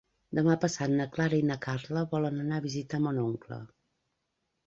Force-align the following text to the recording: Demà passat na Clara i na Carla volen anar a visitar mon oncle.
Demà 0.37 0.53
passat 0.61 0.93
na 0.93 1.05
Clara 1.17 1.41
i 1.41 1.43
na 1.49 1.57
Carla 1.65 2.03
volen 2.15 2.41
anar 2.45 2.59
a 2.61 2.65
visitar 2.65 3.01
mon 3.03 3.19
oncle. 3.27 3.59